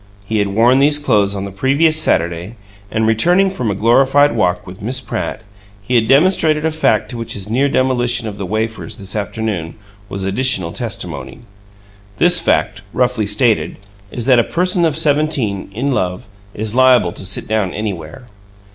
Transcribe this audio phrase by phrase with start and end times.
[0.25, 2.55] He had worn these clothes on the previous Saturday,
[2.89, 5.43] and, returning from a glorified walk with Miss Pratt,
[5.79, 9.75] he had demonstrated a fact to which his near demolition of the wafers, this afternoon,
[10.09, 11.41] was additional testimony.
[12.17, 13.77] This fact, roughly stated,
[14.09, 18.25] is that a person of seventeen, in love, is liable to sit down anywhere.